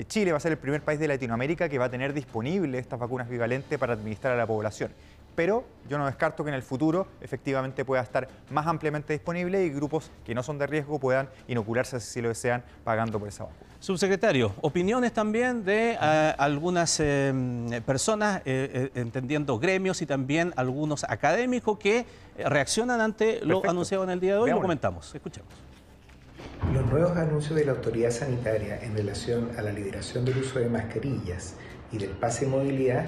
Chile 0.08 0.32
va 0.32 0.38
a 0.38 0.42
ser 0.42 0.52
el 0.52 0.58
primer 0.58 0.82
país 0.82 1.00
de 1.00 1.08
Latinoamérica 1.08 1.70
que 1.70 1.78
va 1.78 1.86
a 1.86 1.90
tener 1.90 2.14
disponible 2.14 2.78
estas 2.78 3.00
vacunas 3.00 3.30
bivalentes 3.30 3.78
para 3.80 3.94
administrar 3.94 4.34
a 4.34 4.38
la 4.38 4.46
población. 4.48 4.92
pero 5.36 5.66
yo 5.88 6.00
no 6.00 6.08
descarto 6.08 6.44
que 6.44 6.50
en 6.50 6.56
el 6.56 6.64
futuro 6.64 7.06
efectivamente 7.22 7.86
pueda 7.86 8.02
estar 8.02 8.28
más 8.50 8.66
ampliamente 8.66 9.14
disponible 9.14 9.64
y 9.64 9.70
grupos 9.70 10.10
que 10.26 10.34
no 10.34 10.42
son 10.42 10.58
de 10.58 10.66
riesgo 10.66 11.00
puedan 11.00 11.30
inocularse 11.48 12.00
si 12.00 12.22
lo 12.22 12.30
desean 12.30 12.64
pagando 12.84 13.20
por 13.20 13.28
esa 13.28 13.44
vacuna. 13.44 13.70
Subsecretario, 13.80 14.56
opiniones 14.62 15.14
también 15.14 15.64
de 15.64 15.92
eh, 15.92 16.36
algunas 16.40 17.00
eh, 17.00 17.82
personas, 17.86 18.42
eh, 18.46 18.90
entendiendo 18.96 19.60
gremios 19.60 20.02
y 20.02 20.08
también 20.08 20.54
algunos 20.56 21.04
académicos 21.04 21.78
que 21.78 22.08
reaccionan 22.38 23.00
ante 23.00 23.40
lo 23.46 23.62
anunciado 23.70 24.04
en 24.04 24.10
el 24.10 24.20
día 24.20 24.34
de 24.34 24.40
hoy. 24.40 24.50
Lo 24.50 24.60
comentamos, 24.60 25.14
escuchemos. 25.14 25.68
Los 26.74 26.86
nuevos 26.86 27.16
anuncios 27.16 27.56
de 27.56 27.64
la 27.64 27.72
autoridad 27.72 28.12
sanitaria 28.12 28.78
en 28.84 28.96
relación 28.96 29.52
a 29.58 29.62
la 29.62 29.72
liberación 29.72 30.26
del 30.26 30.40
uso 30.40 30.60
de 30.60 30.68
mascarillas 30.68 31.56
y 31.94 31.98
del 31.98 32.10
pase 32.10 32.44
de 32.46 32.52
movilidad 32.52 33.06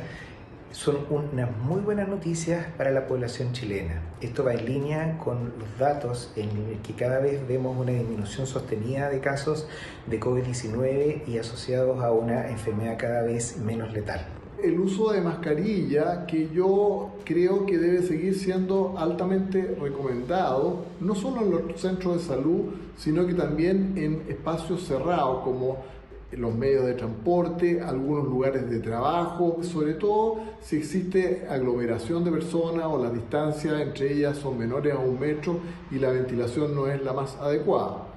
son 0.71 0.99
unas 1.09 1.51
muy 1.57 1.81
buenas 1.81 2.07
noticias 2.07 2.67
para 2.77 2.91
la 2.91 3.05
población 3.05 3.51
chilena. 3.51 4.01
Esto 4.21 4.45
va 4.45 4.53
en 4.53 4.65
línea 4.65 5.17
con 5.17 5.51
los 5.59 5.77
datos 5.77 6.31
en 6.37 6.79
que 6.81 6.93
cada 6.93 7.19
vez 7.19 7.45
vemos 7.47 7.75
una 7.77 7.91
disminución 7.91 8.47
sostenida 8.47 9.09
de 9.09 9.19
casos 9.19 9.67
de 10.07 10.19
COVID-19 10.21 11.27
y 11.27 11.37
asociados 11.37 12.01
a 12.01 12.11
una 12.11 12.47
enfermedad 12.47 12.97
cada 12.97 13.23
vez 13.23 13.57
menos 13.57 13.91
letal. 13.91 14.38
El 14.63 14.79
uso 14.79 15.11
de 15.11 15.21
mascarilla, 15.21 16.25
que 16.25 16.49
yo 16.53 17.11
creo 17.23 17.65
que 17.65 17.77
debe 17.77 18.01
seguir 18.01 18.35
siendo 18.35 18.95
altamente 18.97 19.77
recomendado, 19.79 20.85
no 20.99 21.15
solo 21.15 21.41
en 21.41 21.51
los 21.51 21.79
centros 21.79 22.15
de 22.17 22.35
salud, 22.35 22.61
sino 22.97 23.25
que 23.25 23.33
también 23.33 23.93
en 23.95 24.23
espacios 24.27 24.83
cerrados 24.83 25.43
como 25.43 25.77
los 26.31 26.53
medios 26.53 26.85
de 26.85 26.93
transporte, 26.93 27.81
algunos 27.81 28.25
lugares 28.25 28.69
de 28.69 28.79
trabajo, 28.79 29.59
sobre 29.63 29.93
todo 29.93 30.37
si 30.61 30.77
existe 30.77 31.47
aglomeración 31.49 32.23
de 32.23 32.31
personas 32.31 32.85
o 32.85 33.01
las 33.01 33.13
distancias 33.13 33.81
entre 33.81 34.13
ellas 34.13 34.37
son 34.37 34.57
menores 34.57 34.93
a 34.93 34.99
un 34.99 35.19
metro 35.19 35.59
y 35.89 35.95
la 35.97 36.11
ventilación 36.11 36.75
no 36.75 36.87
es 36.87 37.01
la 37.01 37.13
más 37.13 37.35
adecuada. 37.37 38.08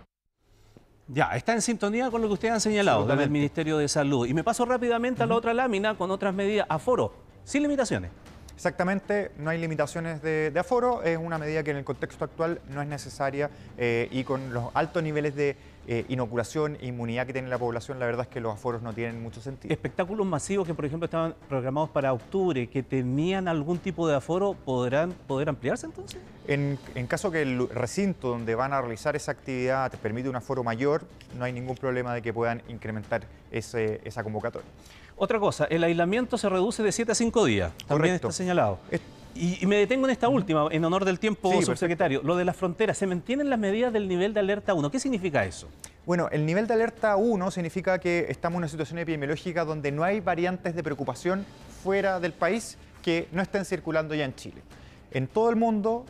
Ya, 1.15 1.27
está 1.37 1.53
en 1.53 1.61
sintonía 1.61 2.11
con 2.11 2.23
lo 2.23 2.29
que 2.29 2.35
ustedes 2.35 2.55
han 2.55 2.61
señalado 2.61 3.07
desde 3.07 3.25
el 3.25 3.31
Ministerio 3.31 3.77
de 3.77 3.87
Salud. 3.87 4.27
Y 4.27 4.33
me 4.33 4.43
paso 4.43 4.65
rápidamente 4.65 5.23
a 5.23 5.27
la 5.27 5.35
otra 5.35 5.53
lámina 5.53 5.95
con 5.95 6.11
otras 6.11 6.33
medidas. 6.33 6.67
Aforo, 6.71 7.13
sin 7.45 7.63
limitaciones. 7.63 8.11
Exactamente, 8.55 9.33
no 9.39 9.51
hay 9.51 9.59
limitaciones 9.59 10.23
de, 10.23 10.53
aforo, 10.59 11.03
es 11.03 11.19
una 11.19 11.37
medida 11.37 11.63
que 11.63 11.73
en 11.73 11.79
el 11.79 11.85
contexto 11.85 12.25
actual 12.25 12.61
no 12.69 12.81
es 12.81 12.87
necesaria 12.87 13.51
eh, 13.77 14.09
y 14.11 14.25
con 14.25 14.55
los 14.55 14.71
altos 14.75 15.03
niveles 15.03 15.35
de 15.35 15.57
eh, 15.87 16.05
inoculación 16.09 16.77
e 16.81 16.87
inmunidad 16.87 17.27
que 17.27 17.33
tiene 17.33 17.49
la 17.49 17.59
población, 17.59 17.99
la 17.99 18.07
verdad 18.07 18.23
es 18.23 18.29
que 18.29 18.41
los 18.41 18.55
aforos 18.55 18.83
no 18.83 18.93
tienen 18.93 19.21
mucho 19.21 19.41
sentido. 19.41 19.73
Espectáculos 19.73 20.27
masivos 20.27 20.67
que, 20.67 20.75
por 20.75 20.85
ejemplo, 20.85 21.07
estaban 21.07 21.35
programados 21.49 21.91
para 21.91 22.13
octubre, 22.13 22.69
que 22.69 22.83
tenían 22.83 23.49
algún 23.49 23.79
tipo 23.79 24.07
de 24.07 24.15
aforo, 24.15 24.55
¿podrán 24.65 25.13
poder 25.27 25.49
ampliarse 25.49 25.87
entonces? 25.87 26.21
En, 26.47 26.79
caso 27.09 27.31
que 27.31 27.43
el 27.43 27.69
recinto 27.69 28.29
donde 28.29 28.55
van 28.55 28.73
a 28.73 28.81
realizar 28.81 29.17
esa 29.17 29.33
actividad 29.33 29.91
te 29.91 29.97
permite 29.99 30.29
un 30.29 30.37
aforo 30.37 30.63
mayor, 30.63 31.05
no 31.37 31.45
hay 31.45 31.53
ningún 31.53 31.77
problema 31.77 32.15
de 32.15 32.23
que 32.23 32.33
puedan 32.33 32.63
incrementar 32.69 33.27
esa 33.51 34.23
convocatoria. 34.23 34.69
Otra 35.17 35.39
cosa, 35.39 35.65
el 35.65 35.85
aislamiento 35.85 36.39
se 36.39 36.49
reduce 36.49 36.83
de 36.83 36.91
7 36.91 37.13
a 37.13 37.15
5 37.15 37.45
días. 37.45 37.73
También 37.87 38.15
está 38.15 38.33
señalado. 38.33 38.79
Y, 39.35 39.67
me 39.67 39.77
detengo 39.77 40.07
en 40.07 40.11
esta 40.11 40.29
última, 40.29 40.69
en 40.71 40.85
honor 40.85 41.05
del 41.05 41.19
tiempo, 41.19 41.63
subsecretario. 41.63 42.21
Lo 42.23 42.37
de 42.37 42.45
las 42.45 42.57
fronteras, 42.57 42.99
¿se 42.99 43.07
mantienen 43.07 43.49
las 43.49 43.59
medidas 43.59 43.93
del 43.93 44.09
nivel 44.09 44.35
de 44.35 44.41
alerta 44.41 44.75
1? 44.75 44.91
¿Qué 44.91 45.01
significa 45.01 45.45
eso? 45.45 45.69
Bueno, 46.05 46.29
el 46.33 46.45
nivel 46.45 46.67
de 46.67 46.75
alerta 46.75 47.17
1 47.17 47.51
significa 47.51 47.99
que 47.99 48.27
estamos 48.29 48.57
en 48.57 48.59
una 48.59 48.69
situación 48.69 48.99
epidemiológica 48.99 49.65
donde 49.65 49.91
no 49.93 50.05
hay 50.05 50.21
variantes 50.21 50.75
de 50.75 50.83
preocupación 50.83 51.47
fuera 51.83 52.21
del 52.21 52.33
país 52.33 52.77
que 53.03 53.29
no 53.33 53.41
estén 53.41 53.65
circulando 53.65 54.15
ya 54.15 54.25
en 54.25 54.35
Chile. 54.35 54.63
En 55.13 55.29
todo 55.29 55.49
el 55.51 55.57
mundo, 55.57 56.05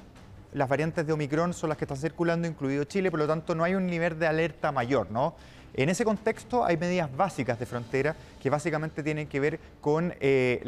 las 0.53 0.69
variantes 0.69 1.07
de 1.07 1.13
Omicron 1.13 1.55
son 1.55 1.69
las 1.69 1.79
que 1.79 1.85
están 1.85 1.99
circulando, 1.99 2.49
incluido 2.49 2.85
Chile, 2.85 3.11
por 3.11 3.21
lo 3.21 3.27
tanto 3.27 3.55
no 3.55 3.65
hay 3.65 3.75
un 3.75 3.87
nivel 3.87 4.19
de 4.19 4.27
alerta 4.27 4.73
mayor, 4.73 5.11
¿no? 5.11 5.35
En 5.75 5.89
ese 5.89 6.05
contexto 6.05 6.67
hay 6.67 6.77
medidas 6.77 7.15
básicas 7.17 7.59
de 7.59 7.65
frontera 7.65 8.15
que 8.43 8.51
básicamente 8.51 9.03
tienen 9.03 9.27
que 9.27 9.41
ver 9.41 9.59
con 9.81 10.13
eh, 10.21 10.61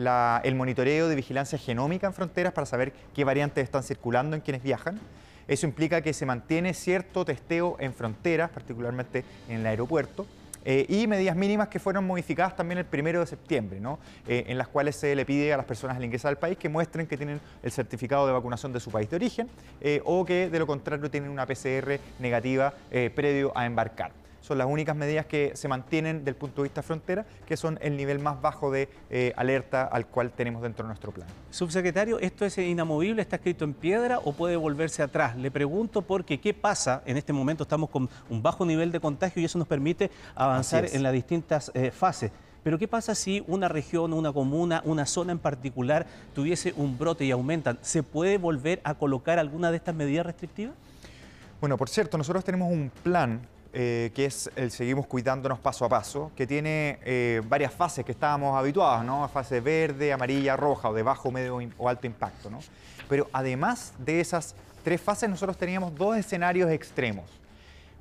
el 0.45 0.55
monitoreo 0.55 1.09
de 1.09 1.15
vigilancia 1.15 1.59
genómica 1.59 2.07
en 2.07 2.15
fronteras 2.15 2.55
para 2.55 2.65
saber 2.65 2.95
qué 3.15 3.23
variantes 3.23 3.65
están 3.65 3.83
circulando 3.83 4.35
en 4.35 4.41
quienes 4.41 4.63
viajan. 4.63 4.99
Eso 5.47 5.67
implica 5.67 6.01
que 6.01 6.15
se 6.15 6.25
mantiene 6.25 6.73
cierto 6.73 7.23
testeo 7.27 7.77
en 7.81 7.93
fronteras, 7.93 8.49
particularmente 8.49 9.25
en 9.47 9.61
el 9.61 9.67
aeropuerto. 9.67 10.27
Eh, 10.65 10.87
y 10.89 11.07
medidas 11.07 11.37
mínimas 11.37 11.69
que 11.69 11.79
fueron 11.79 12.07
modificadas 12.07 12.57
también 12.57 12.79
el 12.79 12.87
primero 12.87 13.21
de 13.21 13.27
septiembre. 13.27 13.83
Eh, 14.27 14.45
en 14.47 14.57
las 14.57 14.69
cuales 14.69 14.97
se 14.97 15.15
le 15.15 15.27
pide 15.27 15.53
a 15.53 15.59
las 15.59 15.67
personas 15.67 15.99
al 15.99 16.05
ingresar 16.05 16.31
al 16.31 16.39
país 16.39 16.57
que 16.57 16.71
muestren 16.71 17.07
que 17.07 17.19
tienen 17.19 17.43
el 17.63 17.71
certificado 17.71 18.27
de 18.27 18.33
vacunación 18.33 18.73
de 18.73 18.81
su 18.81 18.91
país 18.91 19.11
de 19.11 19.17
origen 19.17 19.51
o 20.07 20.25
que 20.25 20.49
de 20.49 20.59
lo 20.59 20.67
contrario 20.67 21.11
tienen 21.11 21.29
una 21.29 21.45
PCR 21.45 22.01
negativa 22.19 22.73
previo 23.15 23.53
a 23.55 23.67
embarcar 23.67 24.24
son 24.45 24.59
las 24.59 24.67
únicas 24.67 24.95
medidas 24.95 25.25
que 25.25 25.53
se 25.55 25.69
mantienen 25.69 26.23
del 26.23 26.35
punto 26.35 26.61
de 26.61 26.69
vista 26.69 26.83
frontera, 26.83 27.25
que 27.47 27.57
son 27.57 27.79
el 27.81 27.97
nivel 27.97 28.19
más 28.19 28.43
bajo 28.43 28.71
de 28.71 28.91
eh, 29.09 29.33
alerta 29.37 29.85
al 29.85 30.07
cual 30.07 30.33
tenemos 30.33 30.63
dentro 30.63 30.85
de 30.85 30.89
nuestro 30.89 31.13
plan. 31.13 31.27
Subsecretario, 31.51 32.19
¿esto 32.19 32.45
es 32.45 32.59
inamovible? 32.59 33.23
¿Está 33.23 33.37
escrito 33.37 33.65
en 33.65 33.73
piedra 33.73 34.19
o 34.23 34.33
puede 34.33 34.57
volverse 34.57 35.03
atrás? 35.03 35.35
Le 35.35 35.51
pregunto 35.51 36.03
porque 36.03 36.41
¿qué 36.41 36.53
pasa? 36.53 37.03
En 37.07 37.17
este 37.17 37.33
momento 37.33 37.63
estamos 37.63 37.89
con 37.89 38.11
un 38.29 38.43
bajo 38.43 38.67
nivel 38.67 38.93
de 38.93 39.01
contagio 39.01 39.41
y 39.41 39.47
eso 39.47 39.57
nos 39.57 39.67
permite 39.67 40.11
avanzar 40.35 40.85
en 40.93 41.03
las 41.03 41.15
distintas 41.15 41.73
eh, 41.73 41.91
fases. 41.91 42.31
Pero 42.63 42.79
¿qué 42.79 42.87
pasa 42.87 43.15
si 43.15 43.43
una 43.47 43.69
región, 43.69 44.13
una 44.13 44.31
comuna, 44.31 44.83
una 44.85 45.07
zona 45.07 45.33
en 45.33 45.39
particular 45.39 46.05
tuviese 46.35 46.75
un 46.77 46.99
brote 46.99 47.25
y 47.25 47.31
aumentan? 47.31 47.79
¿Se 47.81 48.03
puede 48.03 48.37
volver 48.37 48.83
a 48.85 48.93
colocar 48.93 49.39
alguna 49.39 49.71
de 49.71 49.79
estas 49.79 49.95
medidas 49.95 50.27
restrictivas? 50.27 50.75
Bueno, 51.63 51.79
por 51.79 51.89
cierto, 51.89 52.19
nosotros 52.19 52.45
tenemos 52.45 52.71
un 52.71 52.91
plan 53.03 53.41
eh, 53.77 54.13
que 54.15 54.27
es 54.27 54.49
el 54.55 54.71
Seguimos 54.71 55.09
Cuidándonos 55.09 55.59
Paso 55.59 55.85
a 55.85 55.89
Paso, 55.89 56.31
que 56.37 56.47
tiene 56.47 57.01
eh, 57.05 57.43
varias 57.49 57.73
fases 57.75 58.05
que 58.05 58.13
estábamos 58.13 58.57
habituados, 58.57 59.05
¿no? 59.05 59.29
Fase 59.29 59.59
verde, 59.59 60.13
amarilla, 60.13 60.57
roja, 60.57 60.91
o 60.91 60.95
de 60.95 61.03
bajo, 61.03 61.33
medio 61.33 61.59
o 61.77 61.89
alto 61.89 62.07
impacto, 62.07 62.51
¿no? 62.51 62.61
Pero 63.09 63.29
además 63.33 63.93
de 63.99 64.21
esas 64.21 64.55
tres 64.85 65.01
fases, 65.01 65.29
nosotros 65.29 65.59
teníamos 65.59 65.93
dos 65.97 66.17
escenarios 66.17 66.71
extremos. 66.71 67.25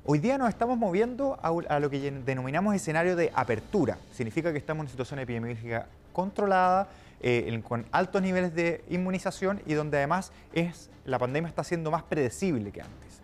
Hoy 0.06 0.20
día 0.20 0.38
nos 0.38 0.48
estamos 0.48 0.78
moviendo 0.78 1.40
a, 1.42 1.80
lo 1.80 1.90
que 1.90 2.10
denominamos 2.24 2.76
escenario 2.76 3.16
de 3.16 3.32
apertura. 3.34 3.98
Significa 4.12 4.52
que 4.52 4.58
estamos 4.58 4.82
en 4.82 4.84
una 4.84 4.90
situación 4.90 5.18
epidemiológica 5.18 5.88
controlada, 6.12 6.86
eh, 7.20 7.60
con 7.66 7.84
altos 7.90 8.22
niveles 8.22 8.54
de 8.54 8.84
inmunización 8.90 9.60
y 9.66 9.74
donde 9.74 9.96
además 9.96 10.30
es, 10.52 10.88
la 11.04 11.18
pandemia 11.18 11.48
está 11.48 11.64
siendo 11.64 11.90
más 11.90 12.04
predecible 12.04 12.70
que 12.70 12.82
antes. 12.82 13.23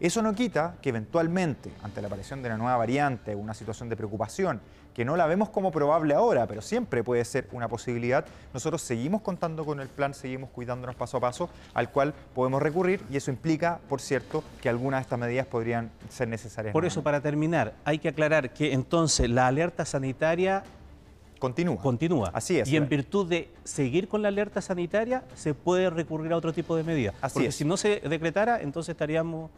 Eso 0.00 0.22
no 0.22 0.34
quita 0.34 0.76
que 0.80 0.90
eventualmente, 0.90 1.72
ante 1.82 2.00
la 2.00 2.06
aparición 2.06 2.40
de 2.42 2.48
una 2.48 2.56
nueva 2.56 2.76
variante, 2.76 3.34
una 3.34 3.52
situación 3.52 3.88
de 3.88 3.96
preocupación, 3.96 4.60
que 4.94 5.04
no 5.04 5.16
la 5.16 5.26
vemos 5.26 5.48
como 5.48 5.70
probable 5.70 6.14
ahora, 6.14 6.46
pero 6.46 6.60
siempre 6.60 7.04
puede 7.04 7.24
ser 7.24 7.48
una 7.52 7.68
posibilidad, 7.68 8.24
nosotros 8.52 8.82
seguimos 8.82 9.22
contando 9.22 9.64
con 9.64 9.80
el 9.80 9.88
plan, 9.88 10.14
seguimos 10.14 10.50
cuidándonos 10.50 10.96
paso 10.96 11.16
a 11.16 11.20
paso, 11.20 11.50
al 11.74 11.90
cual 11.90 12.14
podemos 12.34 12.62
recurrir 12.62 13.00
y 13.10 13.16
eso 13.16 13.30
implica, 13.30 13.80
por 13.88 14.00
cierto, 14.00 14.42
que 14.60 14.68
algunas 14.68 14.98
de 14.98 15.02
estas 15.02 15.18
medidas 15.18 15.46
podrían 15.46 15.90
ser 16.08 16.28
necesarias. 16.28 16.72
Por 16.72 16.84
eso, 16.84 17.02
para 17.02 17.20
terminar, 17.20 17.74
hay 17.84 17.98
que 17.98 18.08
aclarar 18.08 18.52
que 18.52 18.72
entonces 18.72 19.28
la 19.30 19.46
alerta 19.46 19.84
sanitaria 19.84 20.64
Continúa. 21.38 21.76
Continúa. 21.76 22.30
Así 22.34 22.58
es. 22.58 22.68
Y 22.68 22.76
en 22.76 22.88
virtud 22.88 23.28
de 23.28 23.48
seguir 23.62 24.08
con 24.08 24.22
la 24.22 24.28
alerta 24.28 24.60
sanitaria, 24.60 25.22
se 25.34 25.54
puede 25.54 25.88
recurrir 25.88 26.32
a 26.32 26.36
otro 26.36 26.52
tipo 26.52 26.74
de 26.74 26.82
medidas. 26.82 27.14
Así 27.20 27.34
Porque 27.34 27.48
es. 27.50 27.54
si 27.54 27.64
no 27.64 27.76
se 27.76 28.00
decretara, 28.00 28.60
entonces 28.60 28.92
estaríamos 28.92 29.50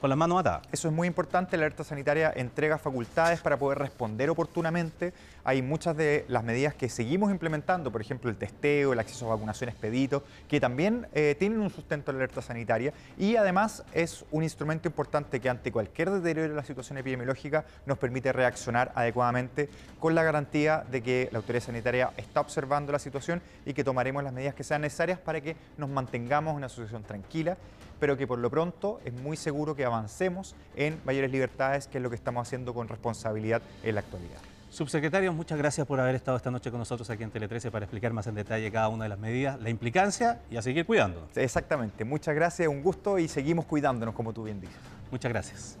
con 0.00 0.10
las 0.10 0.18
manos 0.18 0.40
atadas. 0.40 0.62
Eso 0.72 0.88
es 0.88 0.94
muy 0.94 1.08
importante, 1.08 1.56
la 1.56 1.64
alerta 1.64 1.84
sanitaria 1.84 2.32
entrega 2.34 2.78
facultades 2.78 3.40
para 3.40 3.56
poder 3.56 3.78
responder 3.78 4.30
oportunamente. 4.30 5.12
Hay 5.44 5.62
muchas 5.62 5.96
de 5.96 6.24
las 6.28 6.44
medidas 6.44 6.74
que 6.74 6.88
seguimos 6.88 7.30
implementando, 7.30 7.90
por 7.90 8.00
ejemplo 8.00 8.30
el 8.30 8.36
testeo, 8.36 8.92
el 8.92 8.98
acceso 8.98 9.26
a 9.26 9.34
vacunación 9.34 9.70
expedito, 9.70 10.22
que 10.48 10.60
también 10.60 11.06
eh, 11.14 11.34
tienen 11.38 11.60
un 11.60 11.70
sustento 11.70 12.10
en 12.10 12.18
la 12.18 12.24
alerta 12.24 12.42
sanitaria 12.42 12.92
y 13.16 13.36
además 13.36 13.84
es 13.92 14.24
un 14.30 14.42
instrumento 14.42 14.88
importante 14.88 15.40
que 15.40 15.48
ante 15.48 15.72
cualquier 15.72 16.10
deterioro 16.10 16.50
de 16.50 16.56
la 16.56 16.64
situación 16.64 16.98
epidemiológica 16.98 17.64
nos 17.86 17.98
permite 17.98 18.32
reaccionar 18.32 18.92
adecuadamente 18.94 19.68
con 19.98 20.14
la 20.14 20.22
garantía 20.22 20.84
de 20.90 21.02
que 21.02 21.28
la 21.32 21.38
autoridad 21.38 21.64
sanitaria 21.64 22.10
está 22.16 22.40
observando 22.40 22.92
la 22.92 22.98
situación 22.98 23.42
y 23.66 23.74
que 23.74 23.84
tomaremos 23.84 24.22
las 24.22 24.32
medidas 24.32 24.54
que 24.54 24.64
sean 24.64 24.82
necesarias 24.82 25.18
para 25.18 25.40
que 25.40 25.56
nos 25.76 25.88
mantengamos 25.88 26.52
en 26.52 26.58
una 26.58 26.68
situación 26.68 27.02
tranquila 27.02 27.56
pero 28.00 28.16
que 28.16 28.26
por 28.26 28.38
lo 28.38 28.50
pronto 28.50 29.00
es 29.04 29.12
muy 29.12 29.36
seguro 29.36 29.74
que 29.74 29.84
avancemos 29.84 30.54
en 30.76 31.00
mayores 31.04 31.30
libertades, 31.30 31.86
que 31.86 31.98
es 31.98 32.02
lo 32.02 32.10
que 32.10 32.16
estamos 32.16 32.46
haciendo 32.46 32.74
con 32.74 32.88
responsabilidad 32.88 33.62
en 33.82 33.94
la 33.94 34.00
actualidad. 34.00 34.38
Subsecretario, 34.70 35.32
muchas 35.32 35.56
gracias 35.56 35.86
por 35.86 35.98
haber 35.98 36.14
estado 36.14 36.36
esta 36.36 36.50
noche 36.50 36.70
con 36.70 36.78
nosotros 36.78 37.08
aquí 37.08 37.22
en 37.22 37.30
Tele 37.30 37.48
13 37.48 37.70
para 37.70 37.86
explicar 37.86 38.12
más 38.12 38.26
en 38.26 38.34
detalle 38.34 38.70
cada 38.70 38.88
una 38.88 39.04
de 39.04 39.08
las 39.08 39.18
medidas, 39.18 39.58
la 39.60 39.70
implicancia 39.70 40.42
y 40.50 40.58
a 40.58 40.62
seguir 40.62 40.84
cuidándonos. 40.84 41.34
Exactamente, 41.36 42.04
muchas 42.04 42.34
gracias, 42.34 42.68
un 42.68 42.82
gusto 42.82 43.18
y 43.18 43.28
seguimos 43.28 43.64
cuidándonos 43.64 44.14
como 44.14 44.34
tú 44.34 44.44
bien 44.44 44.60
dices. 44.60 44.76
Muchas 45.10 45.32
gracias. 45.32 45.78